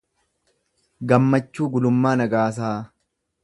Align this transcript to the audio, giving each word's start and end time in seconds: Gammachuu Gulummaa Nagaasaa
Gammachuu 1.11 1.69
Gulummaa 1.77 2.17
Nagaasaa 2.23 2.75